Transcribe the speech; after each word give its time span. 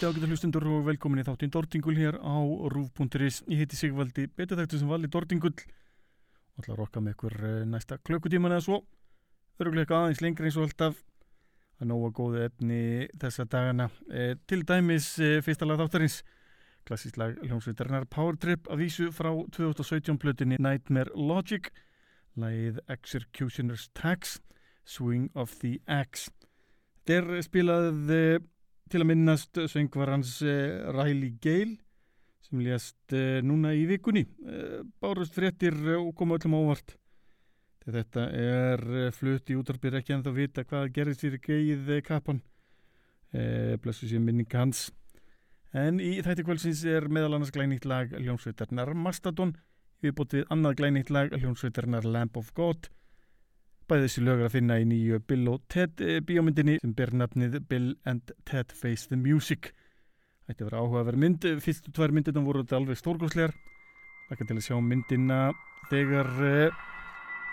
kvöldi 0.00 0.16
ágæta 0.16 0.28
hlustundur 0.30 0.64
og 0.64 0.84
velkomin 0.86 1.20
í 1.20 1.24
þáttinn 1.26 1.50
Dortingul 1.52 1.92
hér 1.98 2.16
á 2.24 2.40
rúf.is. 2.72 3.42
Ég 3.52 3.58
heiti 3.60 3.76
Sigvaldi 3.76 4.30
Betutæktu 4.32 4.78
sem 4.80 4.88
vali 4.88 5.10
Dortingull 5.12 5.52
og 5.52 6.62
ætla 6.62 6.72
að 6.72 6.78
rokka 6.78 7.02
með 7.04 7.12
ykkur 7.12 7.34
eh, 7.44 7.64
næsta 7.68 7.98
klökkutíman 8.00 8.54
eða 8.54 8.64
svo. 8.64 8.78
Örugleika 9.60 9.98
aðeins 9.98 10.22
lengri 10.24 10.48
eins 10.48 10.56
og 10.56 10.70
alltaf 10.70 11.02
að 11.82 11.90
nóga 11.90 12.08
góðu 12.16 12.40
efni 12.46 12.80
þessa 13.20 13.44
dagana. 13.44 13.90
E, 14.08 14.38
til 14.48 14.62
dæmis 14.64 15.10
e, 15.20 15.42
fyrsta 15.44 15.68
lag 15.68 15.82
þáttarins, 15.82 16.22
klassísk 16.88 17.18
lag 17.20 17.36
hljómsveitarnar 17.44 18.06
Power 18.08 18.38
Trip 18.40 18.70
að 18.72 18.86
vísu 18.86 19.10
frá 19.12 19.34
2017 19.52 20.16
plötinni 20.22 20.56
Nightmare 20.56 21.12
Logic, 21.12 21.68
lagið 22.40 22.80
Executioner's 22.88 23.90
Tax, 23.92 24.38
Swing 24.88 25.28
of 25.34 25.58
the 25.60 25.76
Axe. 25.84 26.32
Þetta 27.04 27.20
er 27.20 27.44
spilað 27.44 28.08
til 28.90 29.02
að 29.04 29.10
minnast 29.12 29.60
söngvarans 29.70 30.40
eh, 30.42 30.80
Riley 30.90 31.36
Gale 31.42 31.76
sem 32.44 32.62
lést 32.64 33.14
eh, 33.14 33.38
núna 33.46 33.72
í 33.76 33.84
vikunni. 33.88 34.24
Eh, 34.26 34.80
bárust 35.02 35.36
fréttir 35.36 35.76
og 35.96 36.14
koma 36.18 36.38
öllum 36.38 36.58
ávart 36.58 36.96
þetta 37.90 38.26
er 38.36 38.82
flutt 39.16 39.50
í 39.50 39.56
útarbyrð 39.58 39.98
ekki 39.98 40.12
en 40.14 40.22
þá 40.22 40.30
vita 40.36 40.62
hvað 40.68 40.90
gerðist 40.94 41.24
fyrir 41.24 41.40
geið 41.42 41.88
kappan. 42.06 42.38
Blessu 43.82 44.06
sér 44.06 44.22
minning 44.22 44.52
hans. 44.54 44.90
En 45.74 45.98
í 46.02 46.20
þætti 46.22 46.44
kvöldsins 46.46 46.84
er 46.86 47.08
meðal 47.10 47.38
annars 47.38 47.50
glænýtt 47.54 47.88
lag 47.88 48.12
Ljónsveitarnar 48.14 48.92
Mastodon 48.94 49.56
við 50.04 50.14
bótið 50.20 50.46
annað 50.54 50.76
glænýtt 50.80 51.10
lag 51.14 51.34
Ljónsveitarnar 51.34 52.06
Lamp 52.06 52.38
of 52.38 52.52
God 52.54 52.90
Bæði 53.90 54.06
þessi 54.06 54.22
lögur 54.22 54.46
að 54.46 54.52
finna 54.54 54.76
í 54.78 54.84
nýju 54.86 55.18
Bill 55.26 55.48
og 55.50 55.62
Ted 55.72 55.98
eh, 56.06 56.20
bíómyndinni 56.22 56.76
sem 56.78 56.92
ber 56.94 57.10
nafnið 57.10 57.56
Bill 57.66 57.88
and 58.06 58.30
Ted 58.46 58.70
Face 58.70 59.10
the 59.10 59.18
Music. 59.18 59.72
Þetta 60.46 60.68
var 60.68 60.76
áhugaverð 60.78 61.18
mynd, 61.24 61.48
fyrstu 61.64 61.90
tvær 61.96 62.14
myndina 62.14 62.44
voru 62.44 62.62
þetta 62.62 62.78
alveg 62.78 63.00
stórgóðslegar. 63.00 63.56
Laka 64.30 64.46
til 64.46 64.60
að 64.60 64.62
sjá 64.68 64.78
myndina 64.78 65.40
þegar 65.90 66.30
uh, 66.38 66.86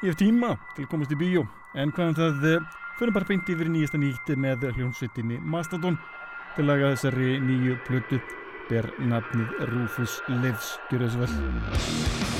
ég 0.04 0.12
hef 0.12 0.22
tíma 0.22 0.54
til 0.76 0.86
að 0.86 0.92
komast 0.94 1.18
í 1.18 1.20
bíó. 1.24 1.48
En 1.74 1.90
hvaðan 1.98 2.20
það 2.22 2.50
uh, 2.52 2.80
fyrir 3.02 3.18
bara 3.18 3.32
beint 3.34 3.54
yfir 3.58 3.74
nýjasta 3.74 4.02
nýtti 4.06 4.38
með 4.38 4.70
hljónsveitinni 4.78 5.42
Mastodon 5.42 5.98
til 6.54 6.70
að 6.70 6.86
þessari 6.92 7.38
nýju 7.50 7.82
plötu 7.90 8.22
ber 8.70 8.94
nafnið 9.10 9.62
Rufus 9.74 10.22
Lives. 10.30 10.76
Gjör 10.92 11.08
þessu 11.08 11.26
vel. 11.26 12.37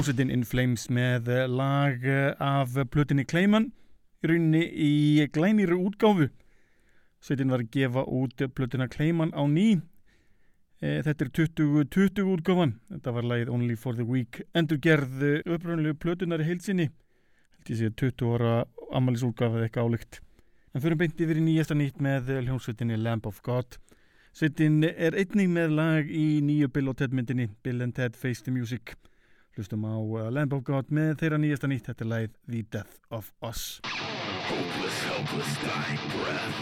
Hljómsveitin 0.00 0.30
In 0.32 0.46
Flames 0.48 0.86
með 0.88 1.26
lag 1.52 2.04
af 2.40 2.76
plötinni 2.88 3.26
Kleiman 3.28 3.66
í 4.24 4.28
rauninni 4.30 4.62
í 4.64 5.26
glænýri 5.28 5.76
útgáfu. 5.76 6.30
Sveitin 7.20 7.52
var 7.52 7.60
að 7.60 7.74
gefa 7.74 8.04
út 8.08 8.40
plötina 8.56 8.86
Kleiman 8.88 9.34
á 9.36 9.44
ný. 9.44 9.82
E, 10.80 11.02
þetta 11.04 11.26
er 11.26 11.32
2020 11.36 12.30
útgáfan. 12.32 12.72
Þetta 12.94 13.12
var 13.12 13.28
lagið 13.28 13.52
Only 13.52 13.76
for 13.76 13.98
the 13.98 14.06
Week 14.08 14.40
endurgerð 14.56 15.20
uppröðunlegu 15.42 16.00
plötunar 16.00 16.40
í 16.40 16.48
heilsinni 16.48 16.88
held 16.88 17.74
ég 17.74 17.82
sé 17.82 17.92
20 17.92 18.32
ára 18.38 18.56
ammaliðsútgáfað 18.96 19.66
eitthvað 19.66 19.90
álygt 19.90 20.22
en 20.72 20.80
fyrir 20.80 20.96
beint 20.96 21.20
yfir 21.20 21.42
í 21.42 21.44
nýjasta 21.44 21.76
nýtt 21.76 22.00
með 22.00 22.32
hljómsveitinni 22.38 22.96
Lamp 22.96 23.28
of 23.28 23.44
God. 23.44 23.76
Sveitin 24.32 24.80
er 24.88 25.12
einning 25.12 25.52
með 25.52 25.76
lag 25.76 26.08
í 26.08 26.40
nýju 26.40 26.72
Bill 26.72 26.88
og 26.88 26.96
Ted 27.02 27.12
myndinni 27.12 27.50
Bill 27.60 27.84
and 27.84 27.98
Ted 28.00 28.16
Face 28.16 28.40
the 28.40 28.56
Music 28.56 28.96
Hlustum 29.56 29.82
á 29.86 29.94
uh, 29.98 30.30
Lamb 30.30 30.52
of 30.54 30.62
God 30.64 30.92
með 30.94 31.16
þeirra 31.22 31.38
nýjasta 31.42 31.70
nýtt. 31.70 31.88
Þetta 31.90 32.04
er 32.06 32.10
læð 32.12 32.30
The 32.46 32.62
Death 32.76 32.94
of 33.10 33.32
Us. 33.42 33.80
Hopeless, 33.84 34.98
helpless, 35.10 35.52
dying 35.64 36.04
breath. 36.14 36.58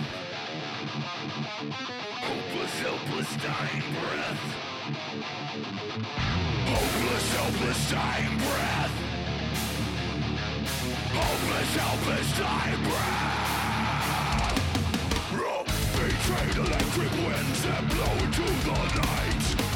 Hopeless, 2.24 2.74
helpless, 2.84 3.30
dying 3.44 3.88
breath. 3.98 4.46
Hopeless, 6.72 7.28
helpless, 7.36 7.80
dying 7.92 8.36
breath. 8.44 8.96
Hopeless, 11.18 11.72
helpless, 11.76 12.28
dying 12.38 12.82
breath. 12.88 13.58
Betrayed 15.98 16.56
electric 16.56 17.10
winds 17.26 17.62
that 17.64 17.82
blow 17.90 18.14
into 18.24 18.46
the 18.64 18.78
night 19.00 19.67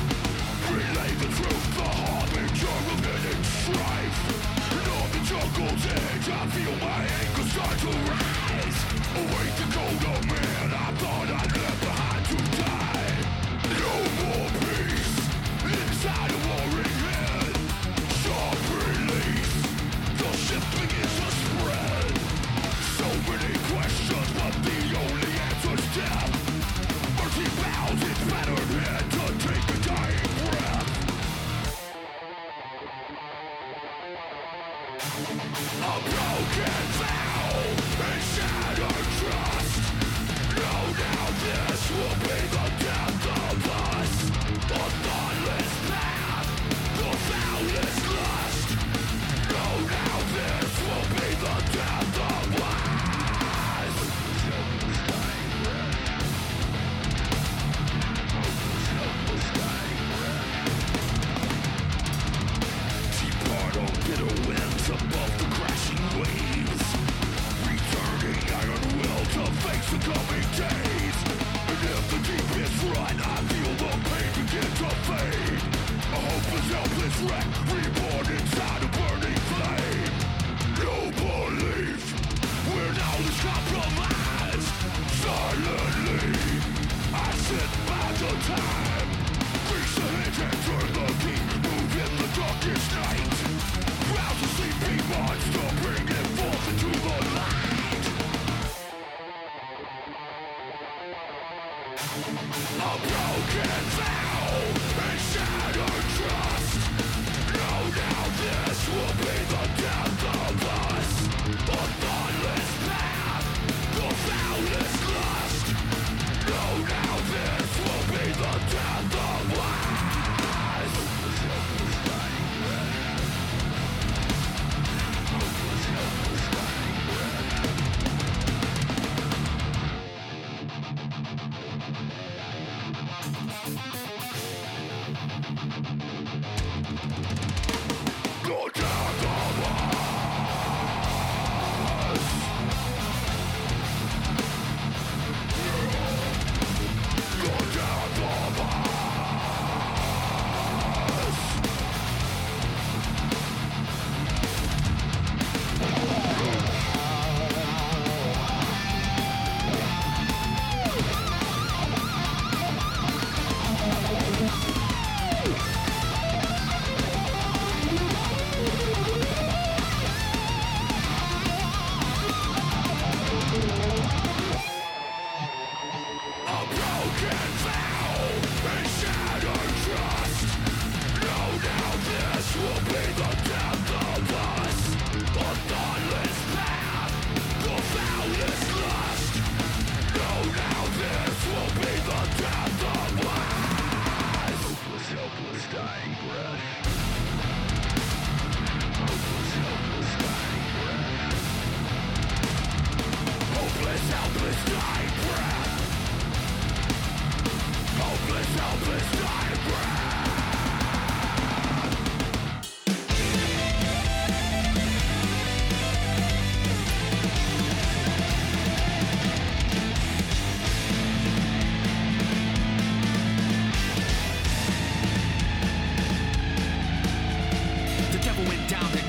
questions 23.73 24.33
but 24.35 24.54
the 24.64 24.78
only 24.99 25.33
answer's 25.49 25.85
death 25.97 26.33
Mercy 27.19 27.49
bows 27.61 28.02
its 28.11 28.23
head 28.31 29.12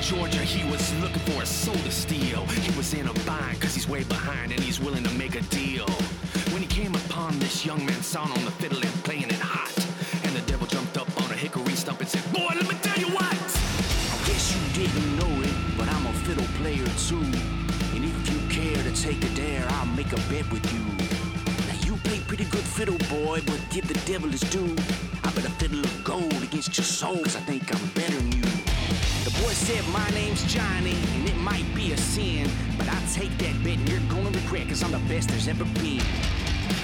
Georgia, 0.04 0.40
he 0.40 0.70
was 0.70 0.92
looking 1.00 1.20
for 1.20 1.42
a 1.42 1.46
soul 1.46 1.74
to 1.76 1.90
steal. 1.90 2.44
He 2.44 2.76
was 2.76 2.92
in 2.92 3.08
a 3.08 3.14
bind, 3.24 3.58
cause 3.58 3.74
he's 3.74 3.88
way 3.88 4.04
behind 4.04 4.52
and 4.52 4.60
he's 4.60 4.78
willing 4.78 5.02
to 5.02 5.14
make 5.14 5.34
a 5.34 5.40
deal. 5.44 5.86
When 6.52 6.60
he 6.60 6.68
came 6.68 6.94
upon 6.94 7.38
this 7.38 7.64
young 7.64 7.86
man 7.86 8.02
sound 8.02 8.30
on 8.32 8.44
the 8.44 8.50
fiddle 8.50 8.76
and 8.76 8.92
playing 9.02 9.30
it 9.30 9.40
hot, 9.40 9.72
and 10.26 10.36
the 10.36 10.42
devil 10.42 10.66
jumped 10.66 10.98
up 10.98 11.08
on 11.24 11.30
a 11.30 11.34
hickory 11.34 11.72
stump 11.72 12.00
and 12.00 12.08
said, 12.08 12.22
Boy, 12.34 12.52
let 12.52 12.68
me 12.68 12.76
tell 12.82 12.98
you 12.98 13.08
what! 13.14 13.32
I 13.32 14.16
guess 14.28 14.52
you 14.52 14.84
didn't 14.84 15.16
know 15.16 15.40
it, 15.40 15.54
but 15.78 15.88
I'm 15.88 16.06
a 16.06 16.12
fiddle 16.28 16.48
player 16.60 16.84
too. 17.08 17.24
And 17.96 18.04
if 18.04 18.28
you 18.28 18.38
care 18.52 18.82
to 18.82 18.92
take 18.92 19.24
a 19.24 19.34
dare, 19.34 19.64
I'll 19.70 19.86
make 19.96 20.12
a 20.12 20.20
bet 20.28 20.44
with 20.52 20.68
you. 20.74 20.84
Now 21.66 21.80
you 21.80 21.96
play 22.04 22.20
pretty 22.28 22.44
good 22.44 22.66
fiddle, 22.76 22.98
boy, 23.08 23.40
but 23.46 23.58
give 23.70 23.88
the 23.88 23.98
devil 24.04 24.28
his 24.28 24.42
due. 24.52 24.76
I 25.24 25.32
bet 25.32 25.46
a 25.46 25.54
fiddle 25.56 25.80
of 25.80 26.04
gold 26.04 26.42
against 26.42 26.76
your 26.76 26.84
soul, 26.84 27.24
cause 27.24 27.36
I 27.36 27.40
think 27.40 27.74
I'm 27.74 27.88
better 27.94 28.20
boy 29.54 29.66
said 29.66 29.86
my 29.92 30.08
name's 30.10 30.42
Johnny, 30.52 30.96
and 31.14 31.28
it 31.28 31.36
might 31.36 31.66
be 31.74 31.92
a 31.92 31.96
sin, 31.96 32.48
but 32.76 32.88
I 32.88 32.98
take 33.12 33.36
that 33.38 33.54
bet 33.62 33.78
and 33.78 33.88
you're 33.88 34.00
gonna 34.08 34.30
regret, 34.30 34.68
cause 34.68 34.82
I'm 34.82 34.90
the 34.90 34.98
best 35.10 35.28
there's 35.28 35.48
ever 35.48 35.64
been. 35.80 36.02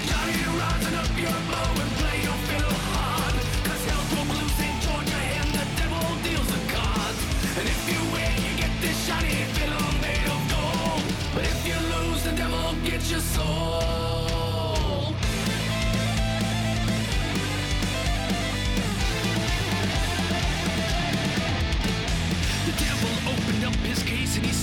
Johnny, 0.07 0.33
you're 0.41 0.57
rising 0.63 0.95
up 0.95 1.11
your 1.17 1.37
bow 1.51 1.81
and 1.81 1.91
play 1.99 2.17
your 2.27 2.39
fiddle 2.47 2.77
hard. 2.93 3.33
Cause 3.67 3.83
hell 3.89 4.03
broke 4.11 4.31
loose 4.39 4.59
in 4.67 4.73
Georgia 4.85 5.21
and 5.37 5.49
the 5.59 5.65
devil 5.79 6.05
deals 6.23 6.49
the 6.55 6.61
cards. 6.73 7.19
And 7.59 7.67
if 7.67 7.81
you 7.91 7.99
win, 8.13 8.33
you 8.45 8.53
get 8.63 8.73
this 8.81 8.97
shiny 9.05 9.35
fiddle 9.55 9.91
made 10.05 10.27
of 10.35 10.41
gold. 10.53 11.03
But 11.35 11.43
if 11.43 11.59
you 11.67 11.77
lose, 11.93 12.23
the 12.23 12.33
devil 12.33 12.75
gets 12.85 13.11
your 13.11 13.21
soul. 13.35 13.90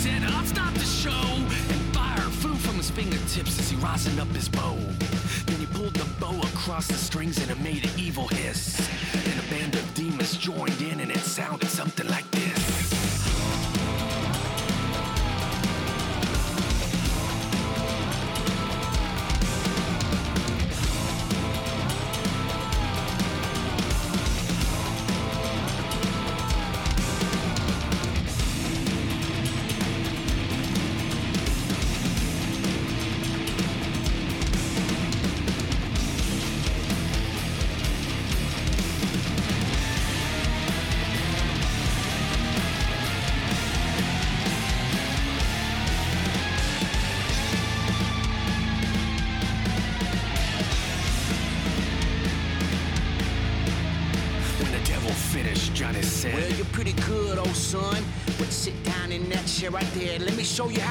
Said, 0.09 0.23
I'll 0.25 0.45
stop 0.45 0.75
the 0.75 0.85
show. 0.85 1.11
And 1.11 1.81
fire 1.95 2.31
flew 2.41 2.55
from 2.55 2.77
his 2.77 2.91
fingertips 2.91 3.59
as 3.59 3.71
he 3.71 3.77
rosined 3.77 4.19
up 4.19 4.29
his 4.29 4.49
bow. 4.49 4.77
Then 5.47 5.61
he 5.61 5.67
pulled 5.67 5.95
the 5.95 6.09
bow 6.21 6.39
across 6.41 6.87
the 6.87 6.95
strings 6.95 7.39
and 7.41 7.51
it 7.51 7.61
made 7.61 7.85
an 7.85 7.91
evil 7.99 8.29
hiss. 8.29 8.89
And 9.29 9.39
a 9.39 9.51
band 9.51 9.75
of 9.75 9.95
demons 9.95 10.37
joined 10.37 10.81
in 10.81 11.01
and 11.01 11.11
it 11.11 11.19
sounded 11.19 11.69
something 11.69 11.98
show 60.59 60.69
you 60.71 60.88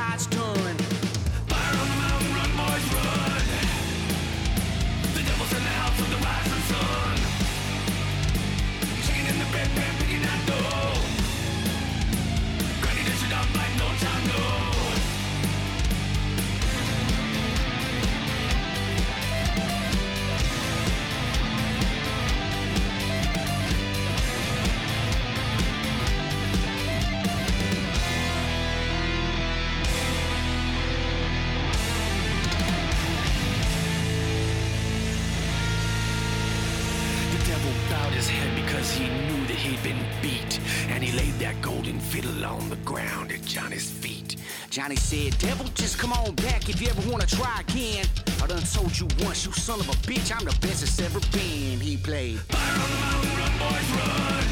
fiddle 42.07 42.45
on 42.45 42.69
the 42.69 42.77
ground 42.77 43.31
at 43.33 43.43
Johnny's 43.43 43.91
feet. 43.91 44.37
Johnny 44.69 44.95
said, 44.95 45.37
Devil, 45.39 45.65
just 45.75 45.99
come 45.99 46.13
on 46.13 46.33
back 46.35 46.69
if 46.69 46.81
you 46.81 46.87
ever 46.87 47.11
wanna 47.11 47.25
try 47.25 47.59
again. 47.59 48.05
I 48.41 48.47
done 48.47 48.63
told 48.63 48.97
you 48.97 49.07
once, 49.25 49.45
you 49.45 49.51
son 49.51 49.79
of 49.81 49.89
a 49.89 49.97
bitch, 50.07 50.31
I'm 50.31 50.45
the 50.45 50.57
best 50.65 50.83
it's 50.83 51.01
ever 51.01 51.19
been. 51.33 51.79
He 51.79 51.97
played. 51.97 52.39
Fire 52.39 52.79
on 52.83 52.89
the 52.93 52.99
mountain, 53.03 53.31
run, 53.39 53.53
boys, 53.59 53.89
run. 53.99 54.45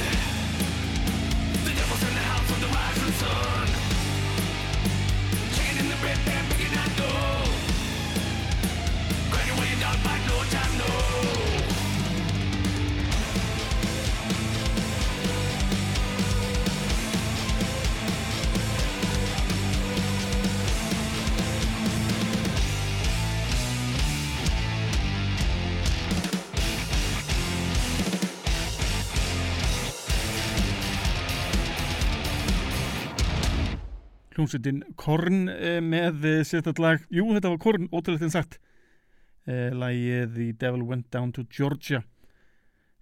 The 1.63 1.71
devil's 1.79 2.03
in 2.03 2.13
the 2.19 2.25
house 2.31 2.49
of 2.51 2.59
the 2.59 2.69
rising 2.75 3.13
sun. 3.23 3.67
Chain 5.55 5.75
in 5.79 5.87
the 5.87 5.99
bed, 6.03 6.19
man, 6.27 6.43
picking 6.51 6.73
that 6.75 6.91
door. 6.99 7.39
Granny, 9.31 9.51
where 9.55 9.69
you 9.71 9.79
dog 9.79 9.97
by 10.03 10.17
no 10.27 10.35
time, 10.51 10.73
no. 10.77 11.54
Hljómsveitin 34.45 34.83
Korn 34.95 35.49
eh, 35.49 35.79
með 35.81 36.25
eh, 36.25 36.43
sérstætt 36.45 36.79
lag, 36.81 37.01
jú 37.09 37.25
þetta 37.33 37.49
var 37.49 37.61
Korn 37.61 37.87
ótrúlega 37.89 38.27
en 38.27 38.33
sagt 38.33 38.59
eh, 39.47 39.71
lagið 39.73 40.35
The 40.35 40.51
Devil 40.61 40.83
Went 40.85 41.09
Down 41.13 41.31
to 41.33 41.45
Georgia. 41.49 42.03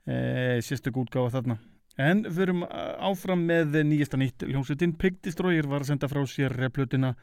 Sérstök 0.03 0.97
útgáfa 0.99 1.37
þarna. 1.37 1.55
En 1.95 2.25
við 2.25 2.41
erum 2.43 2.63
áfram 2.67 3.45
með 3.47 3.77
nýjasta 3.87 4.17
nýtt. 4.19 4.43
Hljómsveitin 4.49 4.97
Pig 4.99 5.21
Destroyer 5.23 5.69
var 5.71 5.85
að 5.85 5.93
senda 5.93 6.09
frá 6.11 6.19
sér 6.27 6.51
plötuna 6.75 7.13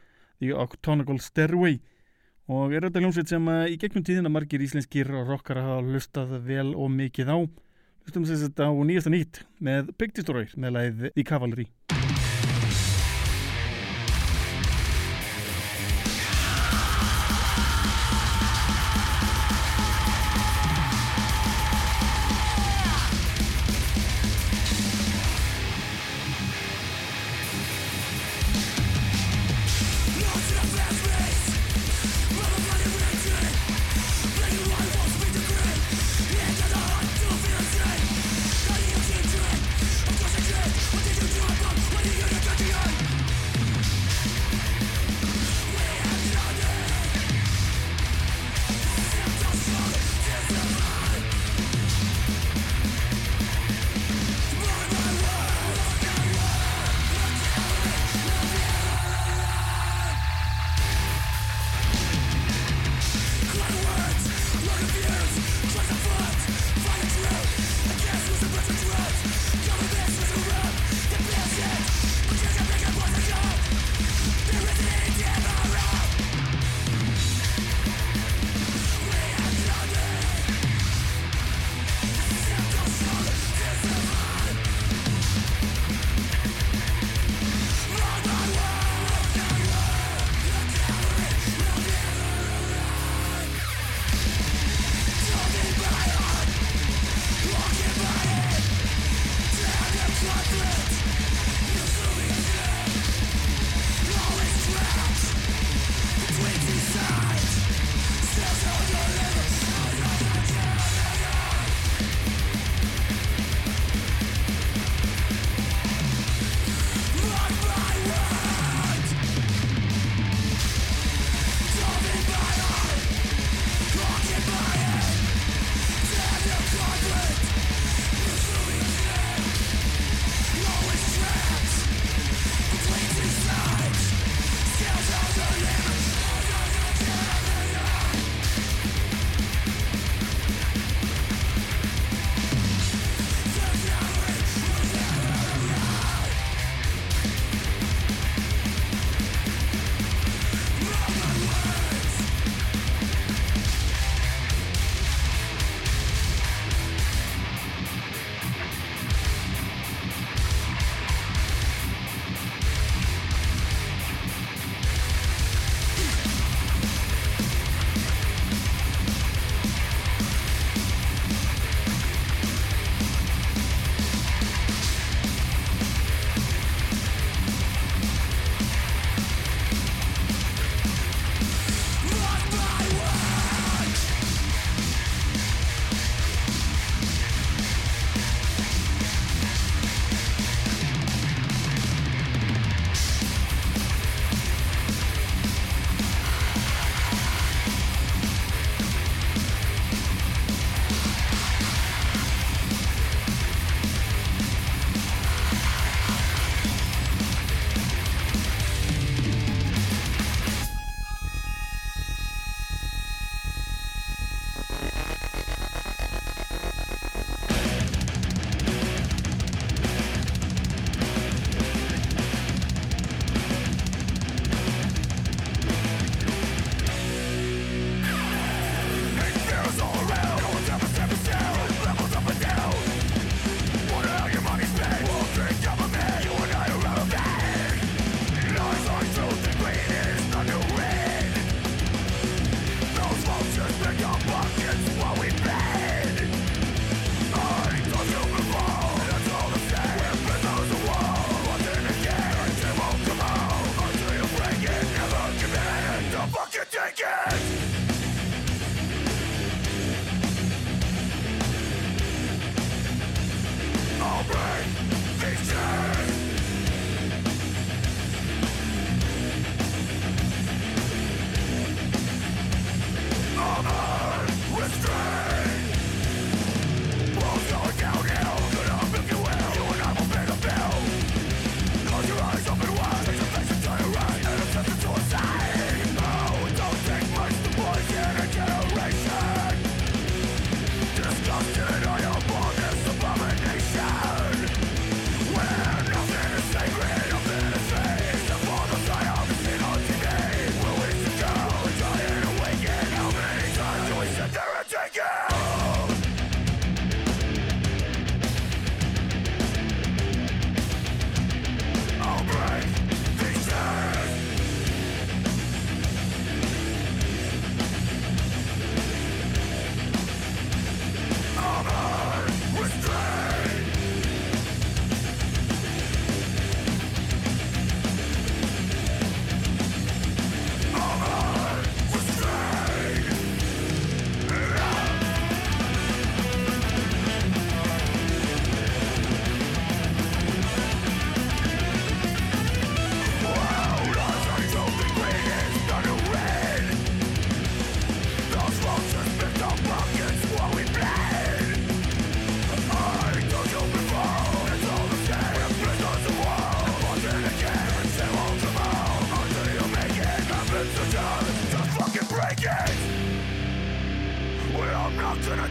The 0.40 0.54
Octonical 0.56 1.20
Stairway. 1.20 1.76
Og 2.48 2.72
er 2.72 2.86
þetta 2.86 3.02
hljómsveit 3.02 3.34
sem 3.34 3.50
í 3.68 3.76
gegnum 3.76 4.06
tíðina 4.06 4.32
margir 4.32 4.64
íslenskir 4.64 5.12
rockara 5.12 5.66
hafa 5.66 5.84
lustað 5.90 6.38
vel 6.46 6.70
og 6.72 6.88
mikið 6.94 7.34
á. 7.36 7.38
Hlustum 8.06 8.24
þetta 8.24 8.72
á 8.72 8.72
nýjasta 8.72 9.12
nýtt 9.12 9.44
með 9.60 9.92
Pig 10.00 10.16
Destroyer 10.16 10.56
með 10.56 10.78
lagið 10.78 11.10
The 11.12 11.28
Cavalry 11.28 11.68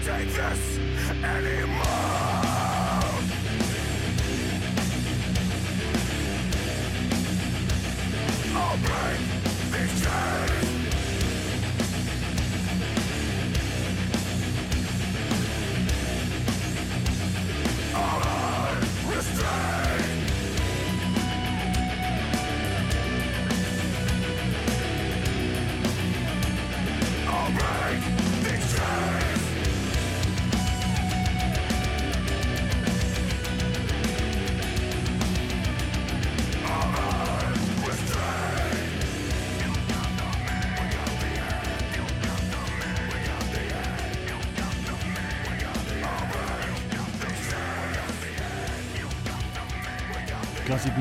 Klassík 0.09 1.88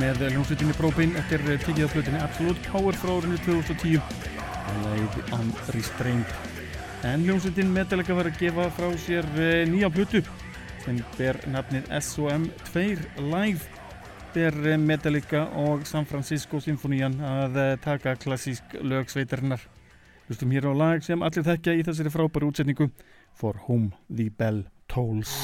með 0.09 0.33
hljómsveitinni 0.33 0.75
Propane 0.77 1.19
eftir 1.21 1.43
tekið 1.61 1.85
á 1.85 1.89
flutinni 1.93 2.21
Absolute 2.23 2.71
Power 2.73 2.97
frá 2.97 3.11
árinu 3.13 3.37
2010 3.45 3.99
og 4.01 4.79
leið 4.87 5.19
Unrestrained. 5.37 6.31
En 7.05 7.27
hljómsveitin 7.27 7.73
Metallica 7.75 8.17
var 8.17 8.31
að 8.31 8.39
gefa 8.41 8.69
frá 8.73 8.89
sér 9.03 9.29
eh, 9.37 9.67
nýja 9.69 9.91
flutu 9.93 10.23
sem 10.85 11.03
ber 11.19 11.41
nafnið 11.53 11.91
SOM2 11.99 12.87
Live 13.27 13.69
ber 14.33 14.57
eh, 14.65 14.81
Metallica 14.81 15.45
og 15.61 15.85
San 15.91 16.09
Francisco 16.09 16.63
Symfónían 16.65 17.21
að 17.21 17.61
eh, 17.61 17.77
taka 17.85 18.17
klassísk 18.17 18.79
lögsveitarinnar. 18.81 19.61
Hlustum 20.31 20.57
hér 20.57 20.71
á 20.71 20.75
lag 20.87 21.05
sem 21.05 21.21
allir 21.21 21.45
þekkja 21.53 21.77
í 21.77 21.85
þessari 21.85 22.15
frábæru 22.17 22.49
útsetningu 22.49 22.89
For 23.37 23.61
Whom 23.67 23.91
the 24.09 24.31
Bell 24.33 24.65
Tolls. 24.89 25.37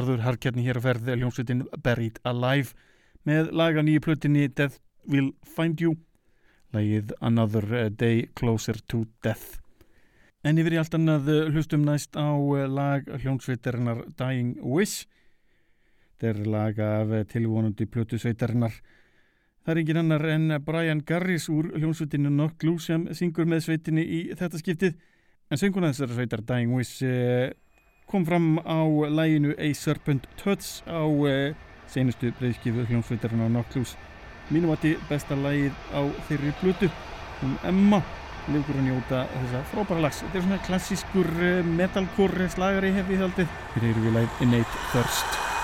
Arður 0.00 0.22
Harkjarni 0.24 0.62
hér 0.64 0.78
að 0.80 0.86
ferð 0.86 1.08
hljómsveitin 1.12 1.66
Buried 1.84 2.20
Alive 2.24 2.72
með 3.28 3.50
laga 3.52 3.82
nýju 3.84 4.00
plötinni 4.06 4.46
Death 4.48 4.78
Will 5.04 5.34
Find 5.44 5.82
You 5.82 5.98
lagið 6.72 7.12
Another 7.20 7.90
Day 7.90 8.22
Closer 8.38 8.78
to 8.88 9.02
Death. 9.24 9.58
En 10.40 10.56
yfir 10.56 10.78
í 10.78 10.80
allt 10.80 10.96
annað 10.96 11.28
hlustum 11.50 11.84
næst 11.84 12.16
á 12.16 12.32
lag 12.70 13.10
hljómsveitarinnar 13.20 14.06
Dying 14.16 14.56
Wish. 14.64 15.04
Þetta 16.16 16.30
er 16.30 16.42
lag 16.54 16.80
af 16.80 17.14
tilvonandi 17.34 17.84
plötu 17.84 18.16
sveitarinnar. 18.16 18.72
Það 19.66 19.74
er 19.74 19.80
engin 19.82 20.00
annar 20.00 20.28
en 20.32 20.54
Brian 20.64 21.02
Garris 21.04 21.50
úr 21.52 21.74
hljómsveitinu 21.76 22.32
Nokklu 22.32 22.78
sem 22.80 23.10
syngur 23.12 23.50
með 23.50 23.66
sveitinni 23.66 24.06
í 24.06 24.20
þetta 24.32 24.62
skiptið. 24.62 24.96
En 25.50 25.60
sönguna 25.60 25.92
þessara 25.92 26.16
sveitar 26.16 26.46
Dying 26.46 26.72
Wish 26.72 27.04
eh, 27.04 27.50
kom 28.10 28.26
fram 28.26 28.58
á 28.66 28.80
læginu 29.08 29.54
A 29.58 29.72
Serpent 29.74 30.26
Touch 30.40 30.82
á 30.86 31.06
eh, 31.30 31.54
senustu 31.90 32.32
breyðskifu 32.38 32.86
hljómsveitarinn 32.88 33.46
á 33.46 33.48
Nocklus 33.50 33.96
mínum 34.50 34.72
að 34.74 34.88
þetta 34.88 35.10
besta 35.10 35.38
lægið 35.38 35.76
á 35.94 36.02
þeirri 36.28 36.54
blutu 36.62 36.90
um 37.46 37.54
Emma 37.64 38.02
líkur 38.50 38.80
að 38.80 38.86
njóta 38.88 39.20
þessa 39.30 39.60
frábæra 39.70 40.04
lags. 40.06 40.22
Þetta 40.24 40.38
er 40.40 40.46
svona 40.48 40.64
klassískur 40.66 41.30
eh, 41.38 41.62
metalcore 41.78 42.50
slagari 42.50 42.92
hefði 42.96 43.22
þaldið 43.22 43.56
hér 43.76 43.88
eru 43.92 44.04
við 44.08 44.18
lægið 44.18 44.44
Innate 44.48 44.84
Thirst 44.90 45.59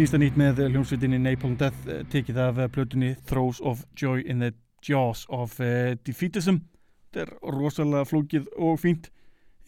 Nýsta 0.00 0.16
nýtt 0.16 0.36
með 0.40 0.62
hljómsveitinni 0.70 1.18
Napalm 1.20 1.58
Death 1.60 1.84
eh, 1.84 1.98
tekið 2.08 2.38
af 2.40 2.56
eh, 2.62 2.68
plötunni 2.72 3.10
Throws 3.28 3.58
of 3.60 3.82
Joy 4.00 4.22
in 4.24 4.40
the 4.40 4.54
Jaws 4.80 5.26
of 5.28 5.58
uh, 5.60 5.90
Defeatism. 6.08 6.62
Þetta 7.10 7.26
er 7.26 7.32
rosalega 7.52 8.06
flókið 8.08 8.46
og 8.56 8.78
fínt. 8.80 9.10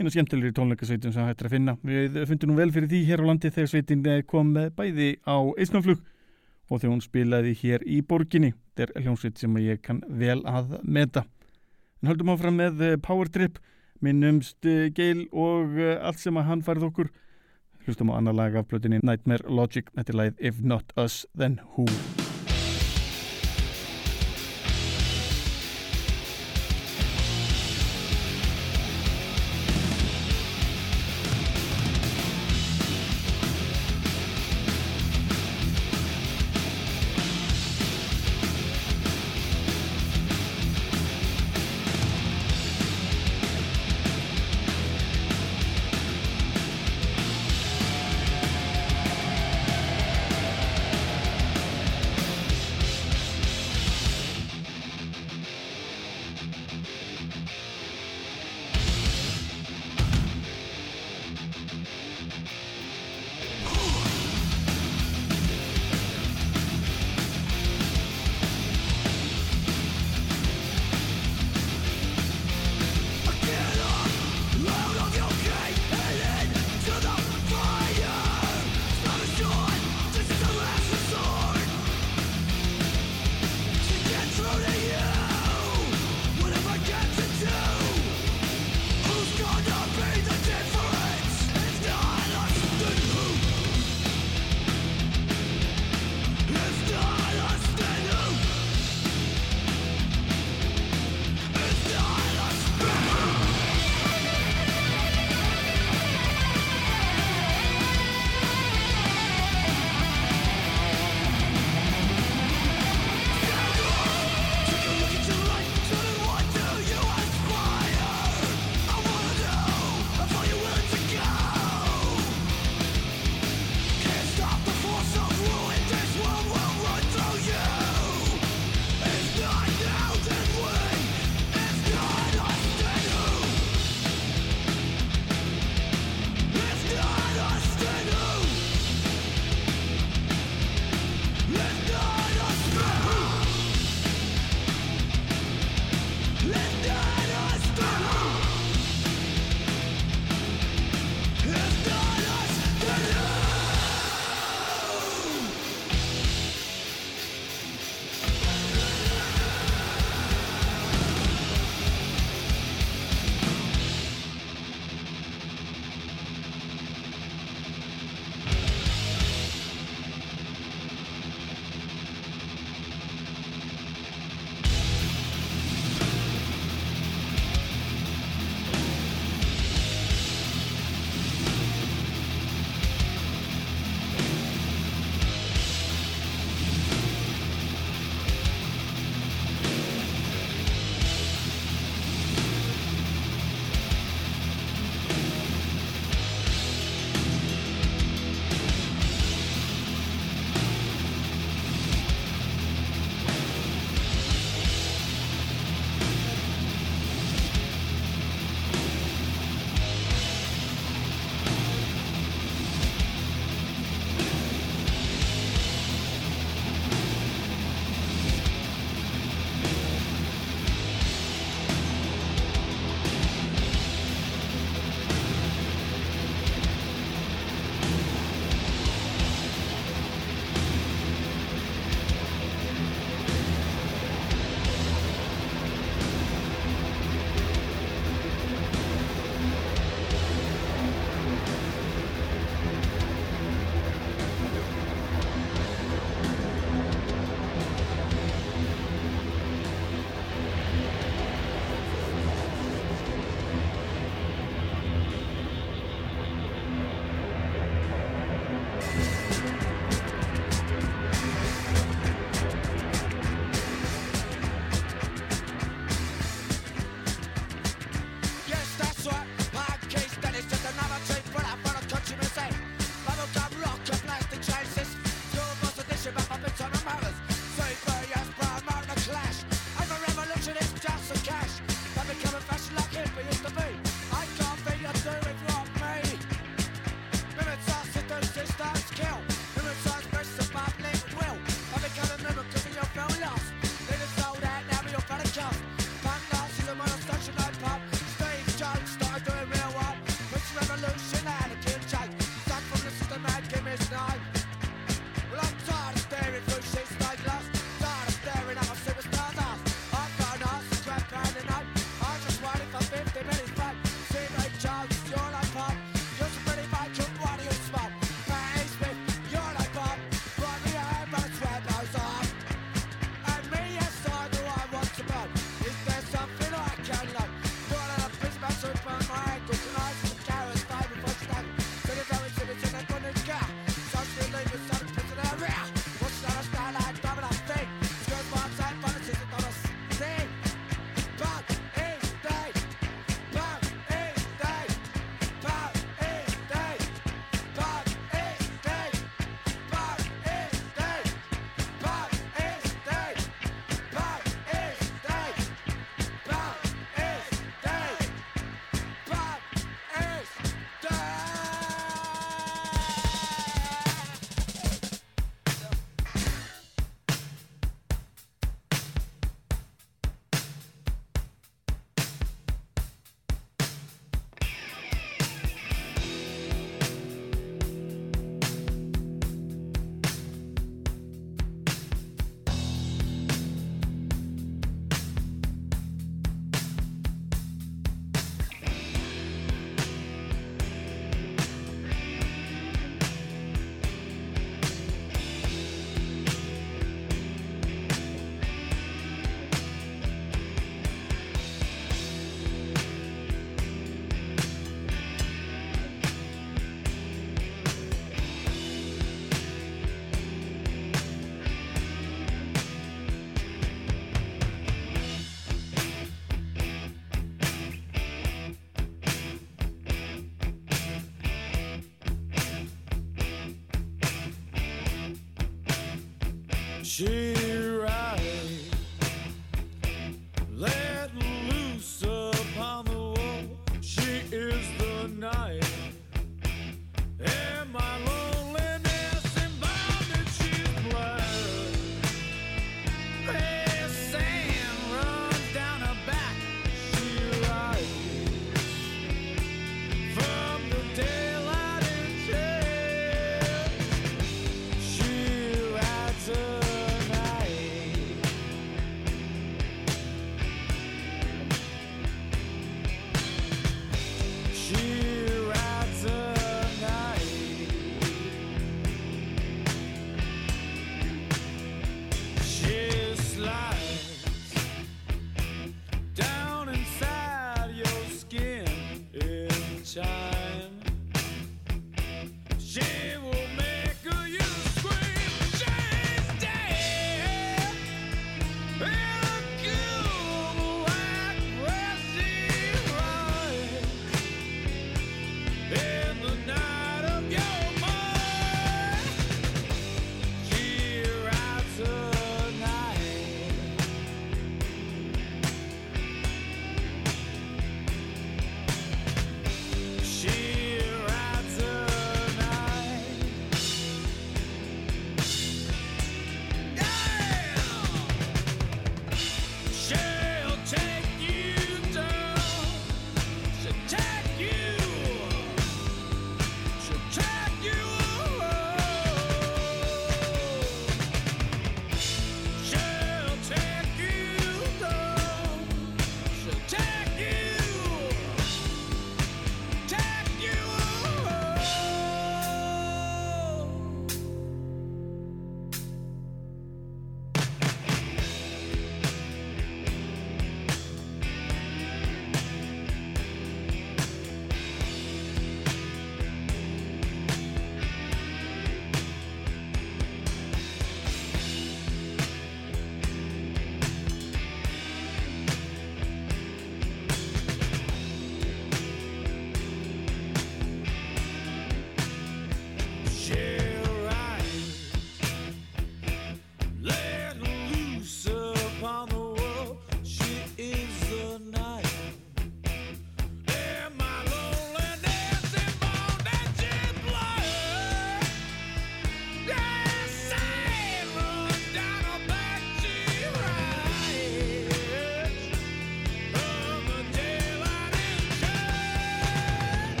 Einu 0.00 0.08
skemmtilegri 0.08 0.54
tónleikasveitum 0.56 1.12
sem 1.12 1.26
hættir 1.28 1.50
að 1.50 1.56
finna. 1.58 1.74
Við 1.84 2.16
fundum 2.30 2.54
nú 2.54 2.56
vel 2.56 2.72
fyrir 2.72 2.88
því 2.88 3.02
hér 3.10 3.20
á 3.20 3.28
landi 3.28 3.50
þegar 3.52 3.68
sveitin 3.74 4.06
eh, 4.08 4.22
kom 4.24 4.54
bæði 4.56 5.10
á 5.28 5.36
eisnaflug 5.52 6.00
og 6.00 6.80
þegar 6.80 6.94
hún 6.94 7.04
spilaði 7.04 7.52
hér 7.60 7.84
í 7.84 7.98
borginni. 8.00 8.54
Þetta 8.72 8.88
er 8.88 9.04
hljómsveit 9.04 9.42
sem 9.44 9.60
ég 9.60 9.84
kann 9.84 10.00
vel 10.08 10.38
að 10.48 10.78
meta. 10.80 11.26
En 12.00 12.08
höldum 12.08 12.32
áfram 12.32 12.56
með 12.56 12.80
eh, 12.88 12.96
Power 13.04 13.28
Trip. 13.28 13.60
Minnumst 14.00 14.64
eh, 14.64 14.88
Geil 14.96 15.26
og 15.28 15.76
eh, 15.76 15.98
allt 16.00 16.24
sem 16.24 16.40
að 16.40 16.48
hann 16.48 16.64
færð 16.64 16.88
okkur 16.88 17.12
hlustum 17.86 18.10
á 18.12 18.18
annar 18.18 18.34
lag 18.34 18.56
af 18.56 18.68
plötunni 18.70 19.02
Nightmare 19.02 19.44
Logic. 19.48 19.88
Þetta 19.96 20.12
er 20.12 20.20
lagið 20.22 20.44
If 20.50 20.60
Not 20.60 20.92
Us 20.96 21.24
Then 21.34 21.60
Who 21.74 21.86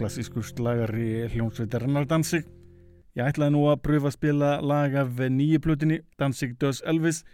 you. 0.00 0.06
klassískur 0.06 0.42
slagari 0.42 1.28
hljómsveitarinnar 1.28 2.06
Danzig. 2.08 2.46
Ég 3.18 3.26
ætlaði 3.26 3.52
nú 3.52 3.66
að 3.68 3.82
pröfa 3.84 4.08
að 4.08 4.16
spila 4.16 4.50
lag 4.64 4.94
af 4.96 5.20
nýju 5.20 5.60
plötinni 5.60 6.00
Danzig 6.18 6.56
Does 6.58 6.80
Elvis 6.88 7.24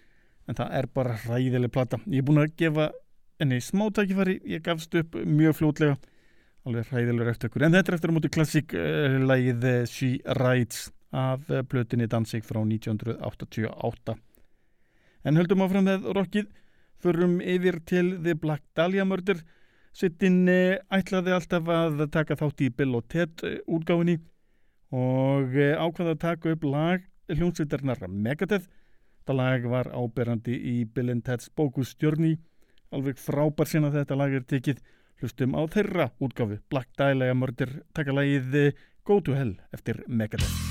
en 0.48 0.58
það 0.58 0.74
er 0.78 0.88
bara 0.90 1.14
hræðileg 1.22 1.70
plata. 1.70 2.00
Ég 2.10 2.22
er 2.22 2.26
búin 2.26 2.42
að 2.42 2.54
gefa 2.58 2.90
henni 3.38 3.60
smá 3.62 3.86
tækifæri, 3.94 4.40
ég 4.50 4.64
gafst 4.64 4.94
upp 4.98 5.14
mjög 5.14 5.58
fljótlega 5.60 5.96
alveg 6.66 6.90
hræðilegur 6.90 7.30
eftir 7.30 7.50
ykkur. 7.50 7.66
En 7.66 7.76
þetta 7.76 7.92
er 7.92 7.98
eftir 7.98 8.12
að 8.12 8.16
múti 8.16 8.32
klassík 8.34 8.74
uh, 8.74 9.18
lagið 9.22 9.66
eh, 9.70 9.80
She 9.86 10.12
Rides 10.40 10.88
af 11.14 11.46
uh, 11.52 11.62
plötinni 11.62 12.08
Danzig 12.10 12.46
frá 12.46 12.58
1988. 12.64 14.16
En 15.26 15.38
höldum 15.38 15.62
áfram 15.62 15.86
með 15.86 16.08
rockið, 16.16 16.50
förum 17.02 17.38
yfir 17.44 17.78
til 17.86 18.16
The 18.24 18.34
Black 18.34 18.66
Dahlia 18.74 19.06
Murder 19.06 19.42
Eh, 19.96 20.76
ætlaði 20.92 21.32
alltaf 21.32 21.68
að 21.72 22.02
taka 22.12 22.36
þátt 22.36 22.60
í 22.66 22.68
Bill 22.68 22.98
og 22.98 23.06
Ted 23.08 23.40
eh, 23.48 23.62
útgáfinni 23.64 24.18
og 24.92 25.56
eh, 25.56 25.72
ákvaði 25.72 26.12
að 26.12 26.20
taka 26.20 26.52
upp 26.52 26.66
lag 26.68 27.06
hljómsveitarnar 27.32 28.04
Megadeth. 28.08 28.68
Þetta 29.22 29.38
lag 29.38 29.64
var 29.72 29.88
áberandi 29.96 30.52
í 30.52 30.84
Bill 30.84 31.10
and 31.14 31.24
Ted's 31.24 31.48
Journey. 31.98 32.36
Alveg 32.92 33.16
frábær 33.16 33.66
sinna 33.66 33.90
þetta 33.90 34.20
lag 34.20 34.36
er 34.36 34.44
tekið. 34.44 34.84
Hlustum 35.16 35.56
á 35.56 35.64
þeirra 35.64 36.10
útgáfi 36.20 36.60
Black 36.68 36.92
Dahlia 36.98 37.34
Murder 37.34 37.80
taka 37.94 38.12
lagið 38.12 38.54
eh, 38.54 38.72
Go 39.02 39.20
to 39.20 39.32
Hell 39.32 39.56
eftir 39.72 40.04
Megadeth. 40.06 40.65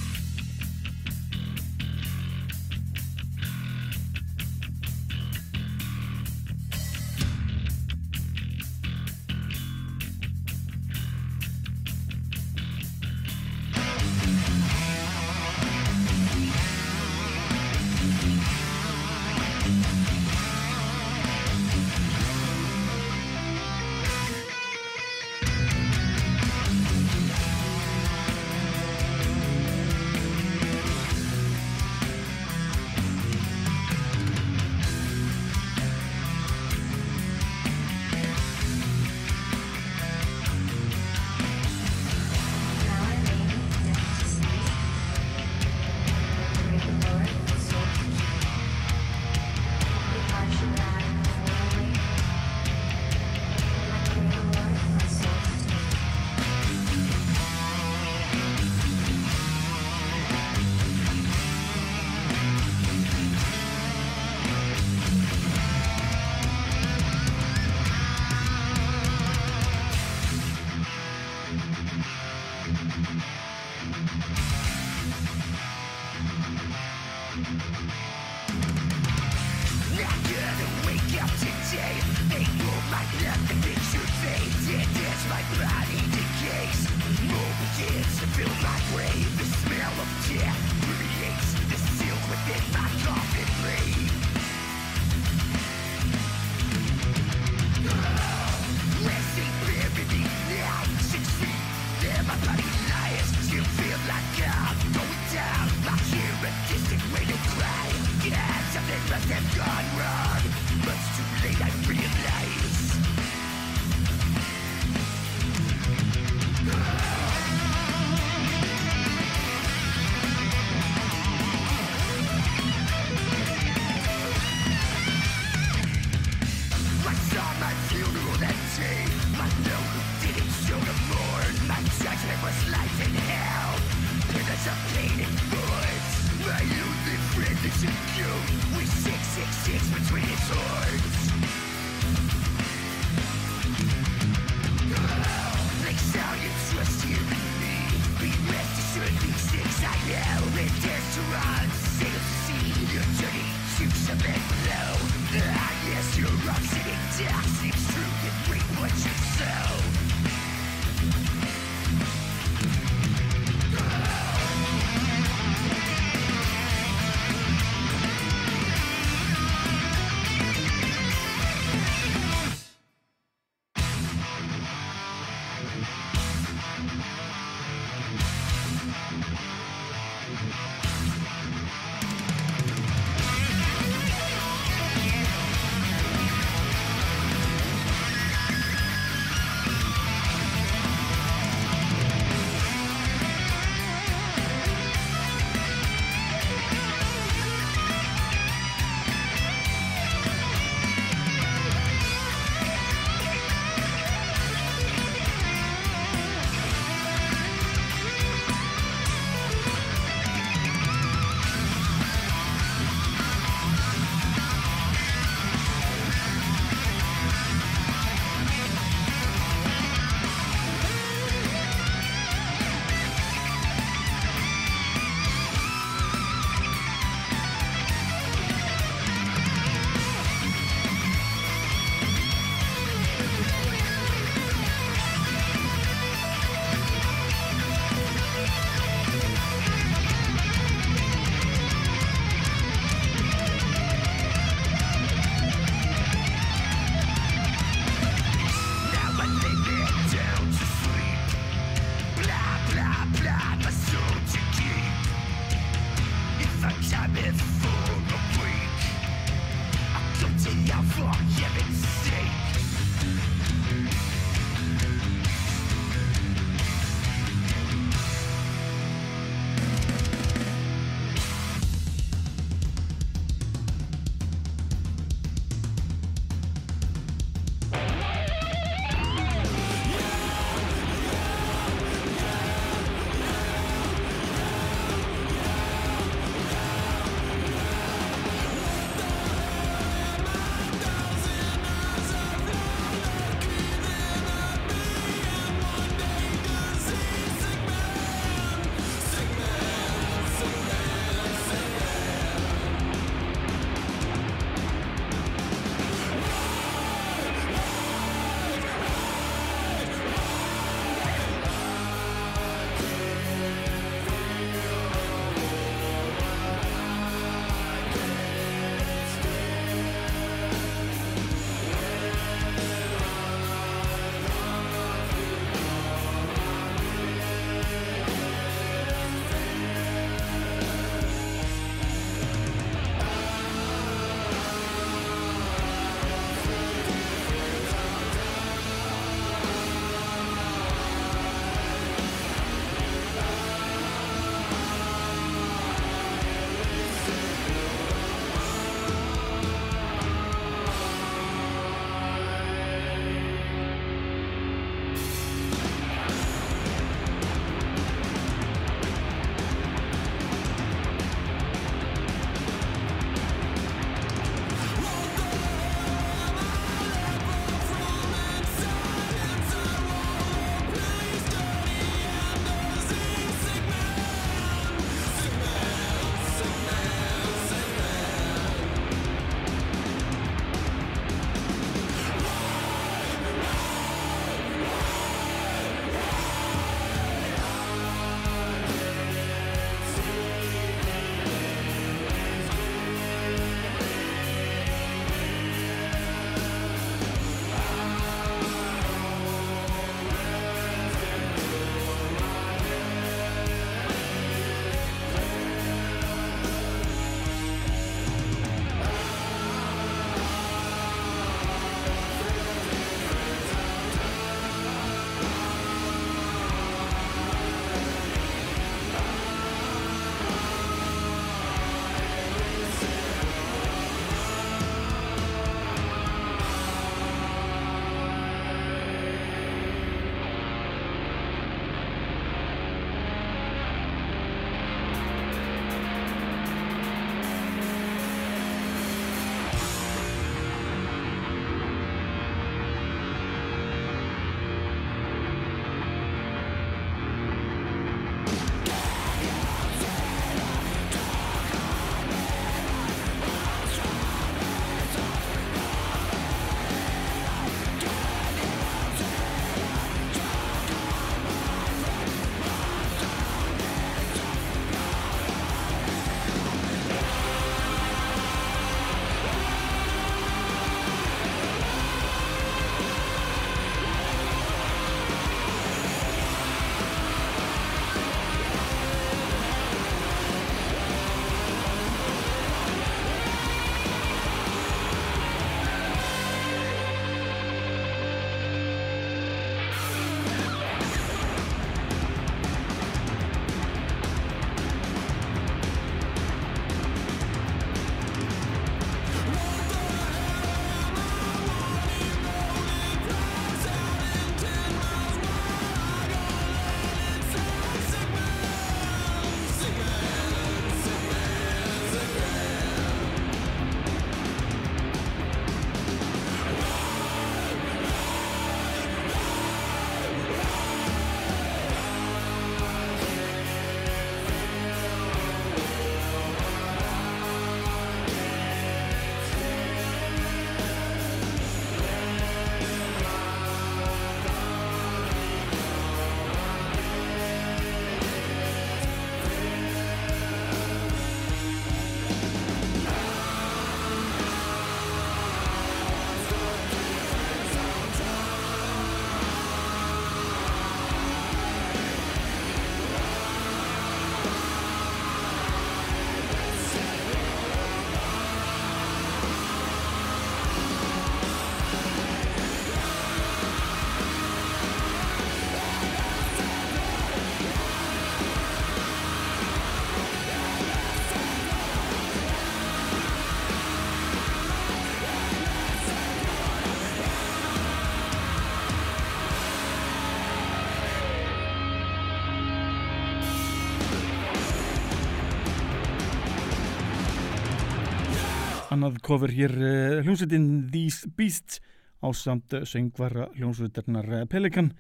Annað 588.76 589.00
cover 589.06 589.32
hér 589.34 589.56
uh, 589.56 590.04
hljómsveitin 590.04 590.68
These 590.74 591.10
Beasts 591.16 591.64
á 592.06 592.08
samt 592.14 592.54
söngvara 592.68 593.30
hljómsveitarnar 593.36 594.12
eh, 594.14 594.26
Pelican 594.30 594.74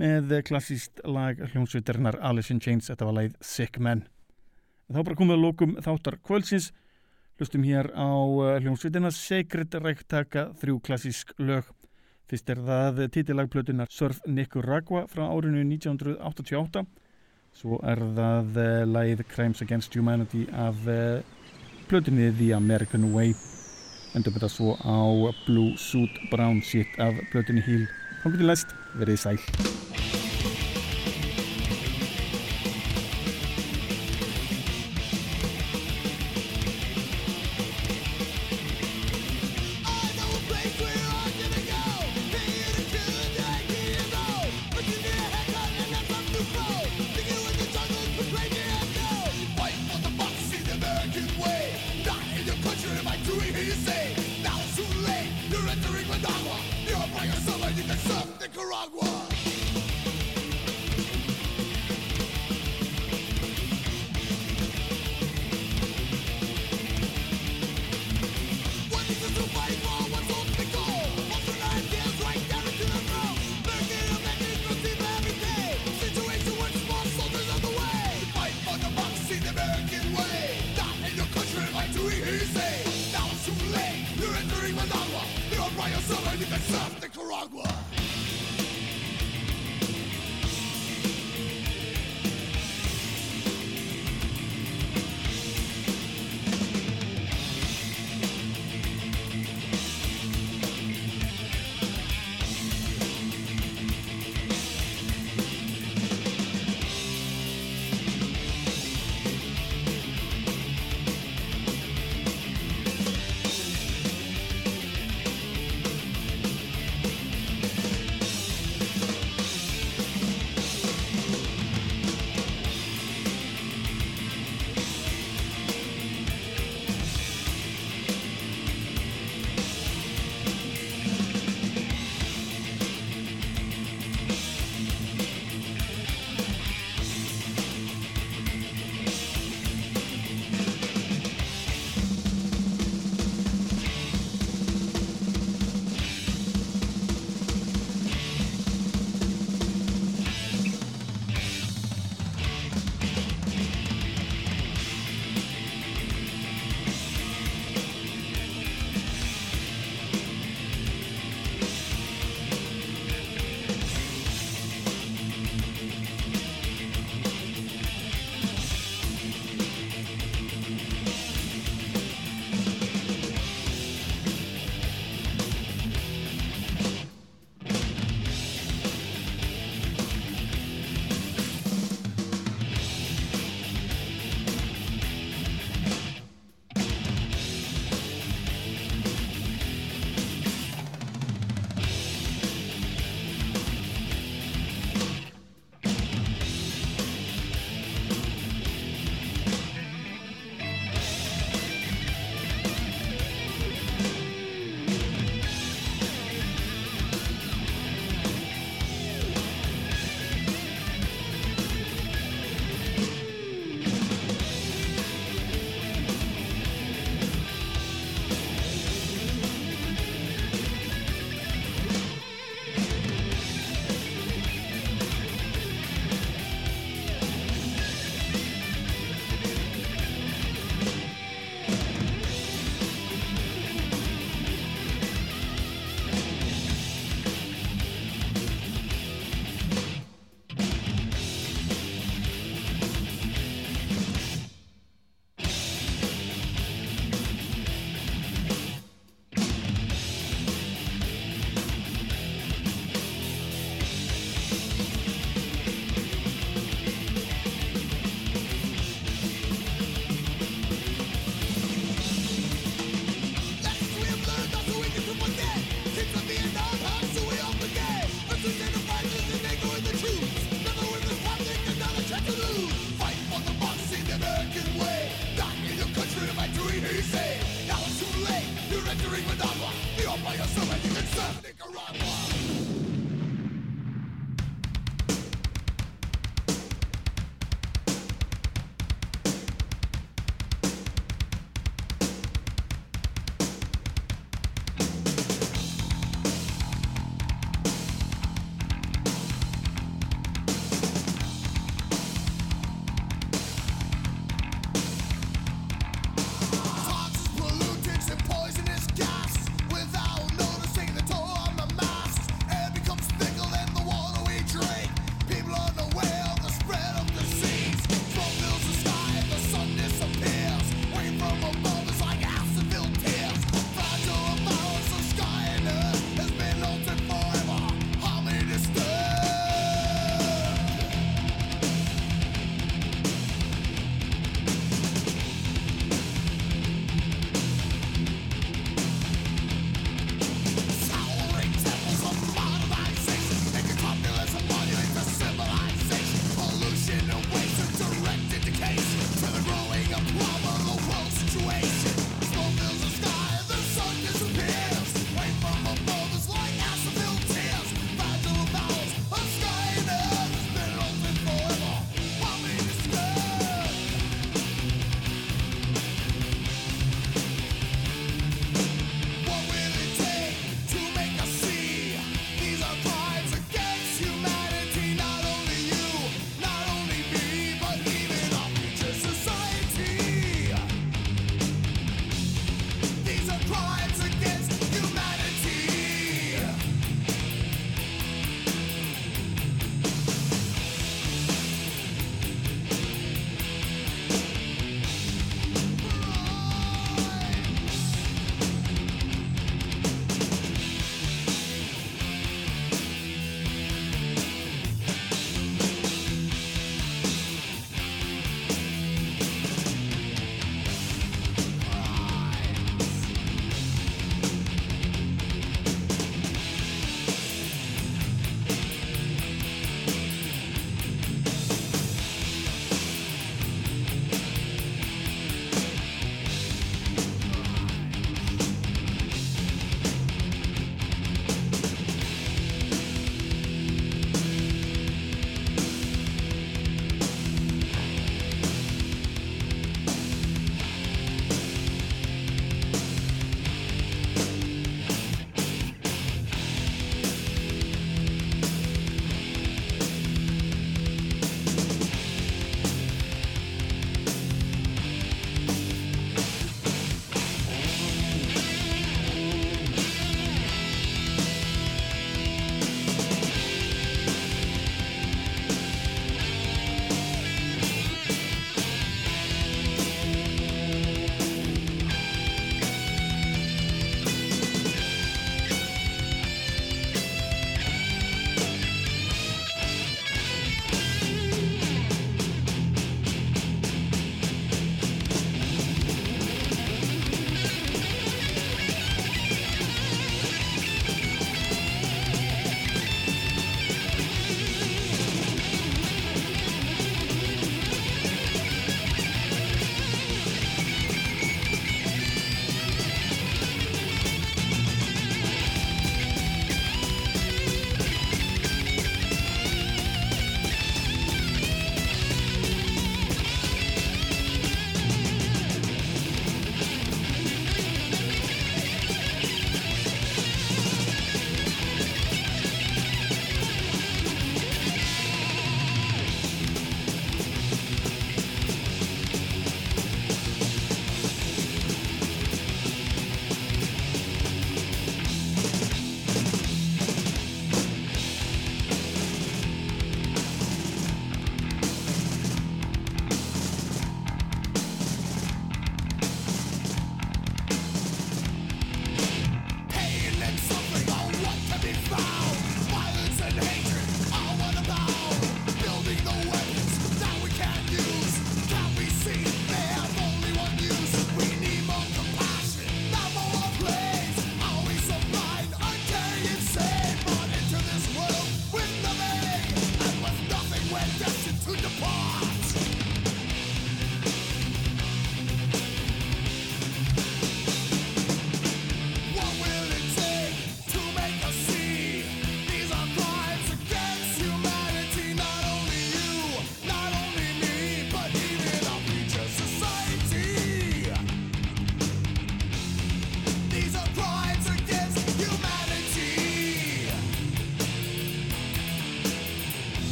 með 0.00 0.32
eh, 0.36 0.42
klassíst 0.44 1.00
lag 1.04 1.38
hljómsveitarnar 1.52 2.18
Alice 2.20 2.52
in 2.52 2.60
Chains, 2.60 2.90
þetta 2.90 3.08
var 3.08 3.16
lagið 3.20 3.38
Sick 3.40 3.78
Men. 3.80 4.04
Þá 4.92 5.00
bara 5.02 5.18
komið 5.18 5.38
að 5.38 5.44
lókum 5.44 5.72
þáttar 5.82 6.18
kvöldsins, 6.26 6.70
hlustum 7.40 7.64
hér 7.66 7.88
á 7.96 8.10
eh, 8.10 8.58
hljómsveitina 8.64 9.12
Sacred 9.14 9.78
Ræktaka, 9.80 10.50
þrjú 10.60 10.82
klassísk 10.84 11.32
lög. 11.40 11.72
Fyrst 12.26 12.50
er 12.50 12.60
það 12.66 13.04
titillagplötunar 13.14 13.90
Surf 13.94 14.18
Nicaragua 14.26 15.04
frá 15.06 15.28
árinu 15.30 15.62
1988, 15.62 16.82
svo 17.54 17.78
er 17.86 18.02
það 18.18 18.60
eh, 18.60 18.84
lagið 18.90 19.26
Crimes 19.30 19.62
Against 19.64 19.96
Humanity 19.96 20.44
af 20.52 20.88
eh, 20.90 21.35
plötunni 21.88 22.32
The 22.38 22.52
American 22.56 23.12
Way. 23.14 23.34
Endur 24.16 24.34
þetta 24.36 24.50
svo 24.50 24.76
á 24.80 24.96
Blue 25.46 25.76
Suit 25.78 26.10
Brown 26.32 26.62
Shit 26.64 26.98
af 26.98 27.18
plötunni 27.32 27.64
Heal 27.66 27.86
þá 28.22 28.30
getur 28.32 28.48
læst, 28.50 28.72
verið 28.98 29.22
sæl 29.22 30.25